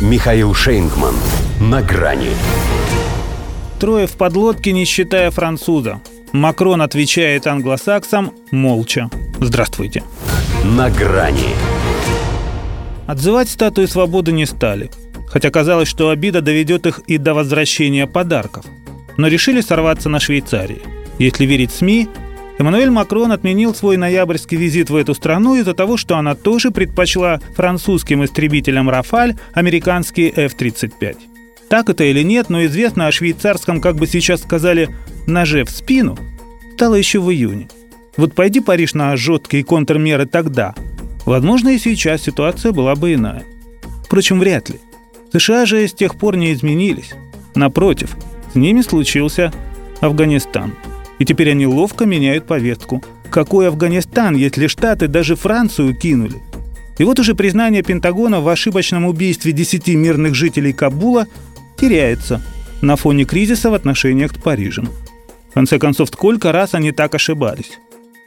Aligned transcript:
Михаил 0.00 0.54
Шейнгман. 0.54 1.14
На 1.60 1.82
грани. 1.82 2.30
Трое 3.78 4.06
в 4.06 4.12
подлодке, 4.12 4.72
не 4.72 4.86
считая 4.86 5.30
француза. 5.30 6.00
Макрон 6.32 6.80
отвечает 6.80 7.46
англосаксам 7.46 8.32
молча. 8.50 9.10
Здравствуйте. 9.40 10.02
На 10.64 10.88
грани. 10.88 11.50
Отзывать 13.06 13.50
статуи 13.50 13.84
свободы 13.84 14.32
не 14.32 14.46
стали. 14.46 14.90
Хотя 15.28 15.50
казалось, 15.50 15.88
что 15.88 16.08
обида 16.08 16.40
доведет 16.40 16.86
их 16.86 17.00
и 17.00 17.18
до 17.18 17.34
возвращения 17.34 18.06
подарков. 18.06 18.64
Но 19.18 19.26
решили 19.26 19.60
сорваться 19.60 20.08
на 20.08 20.18
Швейцарии. 20.18 20.80
Если 21.18 21.44
верить 21.44 21.72
СМИ, 21.72 22.08
Эммануэль 22.60 22.90
Макрон 22.90 23.32
отменил 23.32 23.74
свой 23.74 23.96
ноябрьский 23.96 24.58
визит 24.58 24.90
в 24.90 24.96
эту 24.96 25.14
страну 25.14 25.56
из-за 25.56 25.72
того, 25.72 25.96
что 25.96 26.18
она 26.18 26.34
тоже 26.34 26.70
предпочла 26.70 27.40
французским 27.56 28.22
истребителям 28.22 28.90
«Рафаль» 28.90 29.36
американские 29.54 30.28
F-35. 30.28 31.16
Так 31.70 31.88
это 31.88 32.04
или 32.04 32.22
нет, 32.22 32.50
но 32.50 32.62
известно 32.66 33.06
о 33.06 33.12
швейцарском, 33.12 33.80
как 33.80 33.96
бы 33.96 34.06
сейчас 34.06 34.42
сказали, 34.42 34.90
«ноже 35.26 35.64
в 35.64 35.70
спину» 35.70 36.18
стало 36.74 36.96
еще 36.96 37.18
в 37.18 37.32
июне. 37.32 37.68
Вот 38.18 38.34
пойди 38.34 38.60
Париж 38.60 38.92
на 38.92 39.16
жесткие 39.16 39.64
контрмеры 39.64 40.26
тогда. 40.26 40.74
Возможно, 41.24 41.70
и 41.70 41.78
сейчас 41.78 42.20
ситуация 42.20 42.72
была 42.72 42.94
бы 42.94 43.14
иная. 43.14 43.44
Впрочем, 44.04 44.38
вряд 44.38 44.68
ли. 44.68 44.80
США 45.32 45.64
же 45.64 45.88
с 45.88 45.94
тех 45.94 46.18
пор 46.18 46.36
не 46.36 46.52
изменились. 46.52 47.14
Напротив, 47.54 48.18
с 48.52 48.54
ними 48.54 48.82
случился 48.82 49.50
Афганистан– 50.02 50.74
и 51.20 51.24
теперь 51.24 51.50
они 51.50 51.66
ловко 51.66 52.06
меняют 52.06 52.46
повестку. 52.46 53.04
Какой 53.30 53.68
Афганистан, 53.68 54.34
если 54.34 54.66
Штаты 54.66 55.06
даже 55.06 55.36
Францию 55.36 55.94
кинули? 55.94 56.42
И 56.98 57.04
вот 57.04 57.20
уже 57.20 57.34
признание 57.34 57.82
Пентагона 57.82 58.40
в 58.40 58.48
ошибочном 58.48 59.04
убийстве 59.04 59.52
10 59.52 59.88
мирных 59.88 60.34
жителей 60.34 60.72
Кабула 60.72 61.26
теряется 61.78 62.42
на 62.80 62.96
фоне 62.96 63.24
кризиса 63.24 63.70
в 63.70 63.74
отношениях 63.74 64.32
с 64.32 64.36
Парижем. 64.36 64.88
В 65.50 65.54
конце 65.54 65.78
концов, 65.78 66.08
сколько 66.08 66.52
раз 66.52 66.74
они 66.74 66.90
так 66.90 67.14
ошибались? 67.14 67.78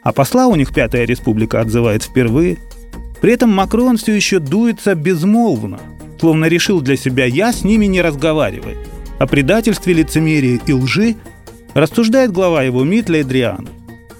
А 0.03 0.11
посла 0.13 0.45
у 0.45 0.55
них 0.55 0.71
Пятая 0.71 1.05
Республика 1.05 1.61
отзывает 1.61 2.03
впервые. 2.03 2.57
При 3.21 3.33
этом 3.33 3.49
Макрон 3.49 3.97
все 3.97 4.13
еще 4.13 4.37
дуется 4.37 4.93
безмолвно, 4.93 5.79
словно 6.19 6.45
решил 6.45 6.79
для 6.79 6.95
себя 6.95 7.25
«я 7.25 7.53
с 7.53 7.63
ними 7.63 7.87
не 7.87 8.01
разговариваю». 8.01 8.77
О 9.17 9.25
предательстве, 9.25 9.93
лицемерии 9.93 10.61
и 10.67 10.73
лжи 10.73 11.15
рассуждает 11.73 12.31
глава 12.31 12.63
его 12.63 12.83
МИД 12.83 13.09
Лейдриан. 13.09 13.67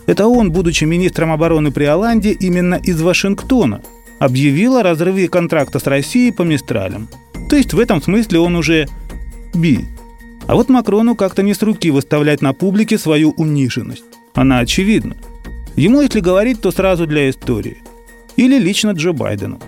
Это 0.06 0.28
он, 0.28 0.52
будучи 0.52 0.84
министром 0.84 1.32
обороны 1.32 1.72
при 1.72 1.86
Оланде, 1.86 2.32
именно 2.32 2.76
из 2.76 3.02
Вашингтона 3.02 3.82
объявил 4.20 4.78
о 4.78 4.84
разрыве 4.84 5.28
контракта 5.28 5.80
с 5.80 5.88
Россией 5.88 6.32
по 6.32 6.44
Мистралям. 6.44 7.08
То 7.50 7.56
есть 7.56 7.74
в 7.74 7.80
этом 7.80 8.02
смысле 8.02 8.40
он 8.40 8.56
уже 8.56 8.88
би. 9.54 9.86
А 10.48 10.56
вот 10.56 10.70
Макрону 10.70 11.16
как-то 11.16 11.44
не 11.44 11.54
с 11.54 11.62
руки 11.62 11.92
выставлять 11.92 12.42
на 12.42 12.54
публике 12.54 12.98
свою 12.98 13.32
униженность. 13.32 14.04
Она 14.34 14.60
очевидна. 14.60 15.16
Ему, 15.76 16.02
если 16.02 16.20
говорить, 16.20 16.62
то 16.62 16.72
сразу 16.72 17.08
для 17.08 17.30
истории. 17.30 17.78
Или 18.36 18.60
лично 18.60 18.92
Джо 18.92 19.14
Байдену. 19.14 19.60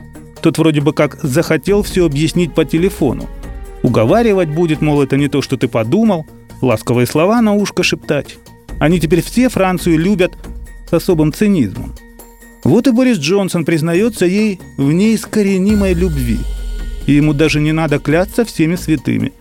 Тот 0.42 0.58
вроде 0.58 0.82
бы 0.82 0.94
как 0.94 1.20
захотел 1.22 1.82
все 1.84 2.06
объяснить 2.06 2.54
по 2.54 2.66
телефону. 2.66 3.28
Уговаривать 3.84 4.50
будет, 4.50 4.82
мол, 4.82 5.02
это 5.02 5.18
не 5.18 5.28
то, 5.28 5.42
что 5.42 5.58
ты 5.58 5.68
подумал– 5.68 6.26
ласковые 6.62 7.08
слова 7.08 7.42
на 7.42 7.54
ушко 7.54 7.84
шептать. 7.84 8.38
Они 8.80 9.00
теперь 9.00 9.22
все 9.22 9.50
Францию 9.50 9.98
любят 9.98 10.34
с 10.90 10.94
особым 10.94 11.34
цинизмом. 11.34 11.94
Вот 12.64 12.88
и 12.88 12.92
Борис 12.92 13.18
Джонсон 13.18 13.64
признается 13.64 14.26
ей 14.26 14.60
в 14.78 14.92
неискоренимой 14.92 15.94
любви. 15.94 16.40
И 17.06 17.14
ему 17.14 17.34
даже 17.34 17.62
не 17.62 17.72
надо 17.72 18.00
кляться 18.00 18.44
всеми 18.44 18.76
святыми. 18.76 19.34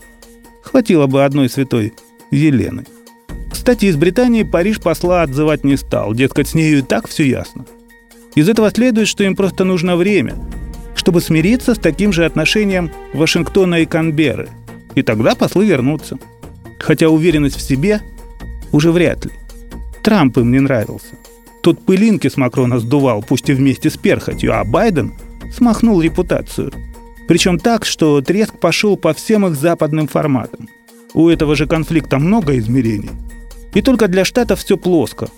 Хватило 0.62 1.06
бы 1.06 1.24
одной 1.24 1.48
святой 1.48 1.94
Елены. 2.30 2.84
Кстати, 3.50 3.86
из 3.86 3.96
Британии 3.96 4.42
Париж 4.42 4.80
посла 4.80 5.22
отзывать 5.22 5.64
не 5.64 5.76
стал, 5.76 6.12
дескать, 6.12 6.48
с 6.48 6.55
нею 6.55 6.80
и 6.80 6.83
так 6.83 7.08
все 7.08 7.24
ясно. 7.27 7.64
Из 8.34 8.48
этого 8.48 8.70
следует, 8.70 9.08
что 9.08 9.24
им 9.24 9.36
просто 9.36 9.64
нужно 9.64 9.96
время, 9.96 10.34
чтобы 10.94 11.20
смириться 11.20 11.74
с 11.74 11.78
таким 11.78 12.12
же 12.12 12.24
отношением 12.24 12.90
Вашингтона 13.14 13.77
и 13.77 13.86
Канберы. 13.86 14.50
И 14.94 15.02
тогда 15.02 15.34
послы 15.34 15.66
вернутся. 15.66 16.18
Хотя 16.84 17.08
уверенность 17.08 17.56
в 17.56 17.62
себе 17.62 18.02
уже 18.70 18.92
вряд 18.92 19.24
ли. 19.24 19.30
Трамп 20.02 20.36
им 20.36 20.52
не 20.52 20.61
нравился. 20.61 21.17
Тот 21.62 21.83
пылинки 21.83 22.28
с 22.28 22.36
Макрона 22.36 22.78
сдувал, 22.78 23.24
пусть 23.27 23.48
и 23.48 23.55
вместе 23.55 23.89
с 23.89 23.96
перхотью, 23.96 24.55
а 24.55 24.64
Байден 24.64 25.14
смахнул 25.50 26.02
репутацию. 26.02 26.72
Причем 27.27 27.58
так, 27.58 27.86
что 27.86 28.20
треск 28.20 28.58
пошел 28.58 28.98
по 28.98 29.14
всем 29.14 29.46
их 29.46 29.55
западным 29.55 30.08
форматам. 30.08 30.68
У 31.14 31.30
этого 31.30 31.56
же 31.56 31.67
конфликта 31.67 32.18
много 32.18 32.58
измерений. 32.58 33.12
И 33.72 33.80
только 33.80 34.06
для 34.06 34.27
Штатов 34.27 34.61
все 34.61 34.77
плоско, 34.77 35.28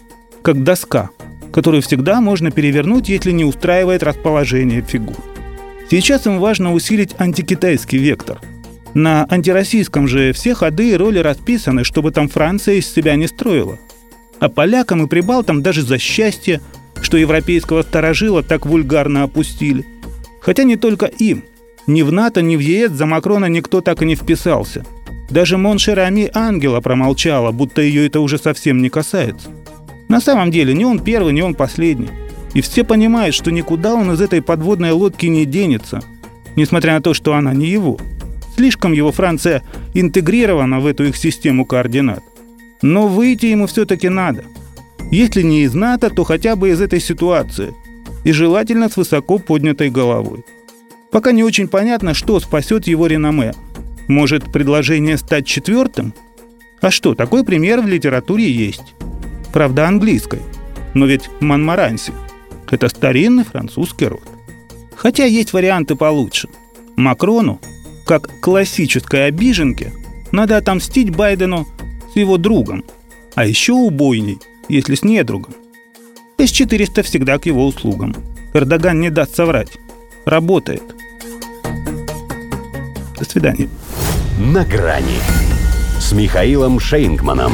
как 0.42 0.64
доска, 0.64 1.10
которую 1.52 1.80
всегда 1.80 2.20
можно 2.20 2.50
перевернуть, 2.50 3.08
если 3.08 3.30
не 3.30 3.44
устраивает 3.44 4.02
расположение 4.02 4.82
фигур. 4.82 5.16
Сейчас 5.88 6.26
им 6.26 6.40
важно 6.40 6.74
усилить 6.74 7.14
антикитайский 7.20 7.98
вектор– 7.98 8.40
на 8.96 9.26
антироссийском 9.28 10.08
же 10.08 10.32
все 10.32 10.54
ходы 10.54 10.92
и 10.92 10.96
роли 10.96 11.18
расписаны, 11.18 11.84
чтобы 11.84 12.12
там 12.12 12.28
Франция 12.28 12.76
из 12.76 12.90
себя 12.90 13.14
не 13.16 13.26
строила. 13.26 13.78
А 14.40 14.48
полякам 14.48 15.04
и 15.04 15.06
прибалтам 15.06 15.62
даже 15.62 15.82
за 15.82 15.98
счастье, 15.98 16.62
что 17.02 17.18
европейского 17.18 17.82
старожила 17.82 18.42
так 18.42 18.64
вульгарно 18.64 19.24
опустили. 19.24 19.84
Хотя 20.40 20.62
не 20.62 20.76
только 20.76 21.04
им. 21.04 21.44
Ни 21.86 22.00
в 22.00 22.10
НАТО, 22.10 22.40
ни 22.40 22.56
в 22.56 22.60
ЕС 22.60 22.90
за 22.90 23.04
Макрона 23.04 23.44
никто 23.46 23.82
так 23.82 24.00
и 24.00 24.06
не 24.06 24.14
вписался. 24.14 24.86
Даже 25.28 25.58
Моншерами 25.58 26.30
Ангела 26.32 26.80
промолчала, 26.80 27.52
будто 27.52 27.82
ее 27.82 28.06
это 28.06 28.20
уже 28.20 28.38
совсем 28.38 28.80
не 28.80 28.88
касается. 28.88 29.50
На 30.08 30.22
самом 30.22 30.50
деле, 30.50 30.72
не 30.72 30.86
он 30.86 31.00
первый, 31.00 31.34
не 31.34 31.42
он 31.42 31.54
последний. 31.54 32.10
И 32.54 32.62
все 32.62 32.82
понимают, 32.82 33.34
что 33.34 33.50
никуда 33.50 33.94
он 33.94 34.12
из 34.12 34.22
этой 34.22 34.40
подводной 34.40 34.92
лодки 34.92 35.26
не 35.26 35.44
денется, 35.44 36.00
несмотря 36.56 36.94
на 36.94 37.02
то, 37.02 37.12
что 37.12 37.34
она 37.34 37.52
не 37.52 37.66
его– 37.66 37.98
Слишком 38.56 38.94
его 38.94 39.12
Франция 39.12 39.62
интегрирована 39.92 40.80
в 40.80 40.86
эту 40.86 41.04
их 41.04 41.16
систему 41.16 41.66
координат. 41.66 42.22
Но 42.80 43.06
выйти 43.06 43.46
ему 43.46 43.66
все-таки 43.66 44.08
надо. 44.08 44.44
Если 45.10 45.42
не 45.42 45.62
из 45.62 45.74
НАТО, 45.74 46.08
то 46.08 46.24
хотя 46.24 46.56
бы 46.56 46.70
из 46.70 46.80
этой 46.80 47.00
ситуации. 47.00 47.74
И 48.24 48.32
желательно 48.32 48.88
с 48.88 48.96
высоко 48.96 49.38
поднятой 49.38 49.90
головой. 49.90 50.44
Пока 51.10 51.32
не 51.32 51.44
очень 51.44 51.68
понятно, 51.68 52.14
что 52.14 52.40
спасет 52.40 52.86
его 52.86 53.06
реноме. 53.06 53.52
Может, 54.08 54.50
предложение 54.52 55.18
стать 55.18 55.46
четвертым? 55.46 56.14
А 56.80 56.90
что, 56.90 57.14
такой 57.14 57.44
пример 57.44 57.82
в 57.82 57.86
литературе 57.86 58.50
есть. 58.50 58.94
Правда, 59.52 59.86
английской. 59.86 60.40
Но 60.94 61.06
ведь 61.06 61.28
Монмаранси– 61.40 62.12
это 62.70 62.88
старинный 62.88 63.44
французский 63.44 64.06
род. 64.06 64.24
Хотя 64.94 65.24
есть 65.24 65.52
варианты 65.52 65.94
получше. 65.94 66.48
Макрону 66.96 67.60
как 68.06 68.40
классической 68.40 69.26
обиженке, 69.26 69.92
надо 70.32 70.56
отомстить 70.56 71.14
Байдену 71.14 71.66
с 72.12 72.16
его 72.16 72.38
другом, 72.38 72.84
а 73.34 73.44
еще 73.44 73.72
убойней, 73.72 74.38
если 74.68 74.94
с 74.94 75.02
недругом. 75.02 75.54
С-400 76.38 77.02
всегда 77.02 77.38
к 77.38 77.46
его 77.46 77.66
услугам. 77.66 78.14
Эрдоган 78.54 79.00
не 79.00 79.10
даст 79.10 79.34
соврать. 79.34 79.72
Работает. 80.24 80.82
До 83.18 83.24
свидания. 83.24 83.68
На 84.38 84.64
грани 84.64 85.18
с 85.98 86.12
Михаилом 86.12 86.78
Шейнгманом. 86.78 87.52